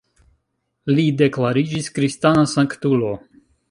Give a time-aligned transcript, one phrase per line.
[0.95, 3.17] Li deklariĝis kristana sanktulo.